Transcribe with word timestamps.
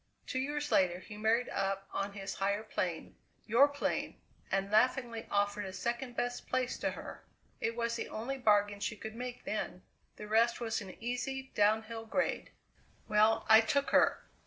Two 0.25 0.39
years 0.39 0.71
later 0.71 0.97
he 0.97 1.15
married 1.15 1.47
up 1.49 1.87
on 1.91 2.13
his 2.13 2.33
higher 2.33 2.63
plane 2.63 3.15
your 3.45 3.67
plane 3.67 4.19
and 4.49 4.71
laughingly 4.71 5.27
offered 5.29 5.63
a 5.63 5.71
second 5.73 6.15
best 6.15 6.47
place 6.49 6.79
to 6.79 6.89
her. 6.89 7.23
It 7.59 7.75
was 7.75 7.97
the 7.97 8.09
only 8.09 8.39
bargain 8.39 8.79
she 8.79 8.95
could 8.97 9.13
make 9.13 9.43
then! 9.45 9.83
The 10.15 10.27
rest 10.27 10.59
was 10.59 10.81
an 10.81 10.97
easy 11.03 11.51
downhill 11.53 12.07
grade. 12.07 12.49
"Well, 13.07 13.45
I 13.47 13.61
took 13.61 13.91
her. 13.91 14.23